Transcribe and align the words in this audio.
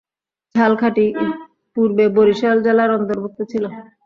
ঝালকাঠি 0.55 1.05
পূর্বে 1.77 2.05
বরিশাল 2.17 2.57
জেলার 2.65 2.89
অন্তর্ভুক্ত 2.97 3.39
ছিল। 3.51 3.63